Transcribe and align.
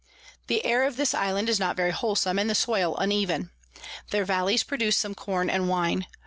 The 0.47 0.65
Air 0.65 0.83
of 0.85 0.95
this 0.97 1.13
Island 1.13 1.47
is 1.47 1.59
not 1.59 1.75
very 1.75 1.91
wholesom, 1.91 2.39
and 2.39 2.49
the 2.49 2.55
Soil 2.55 2.97
uneven. 2.97 3.51
Their 4.09 4.25
Valleys 4.25 4.63
produce 4.63 4.97
some 4.97 5.13
Corn 5.13 5.47
and 5.47 5.69
Wine. 5.69 6.07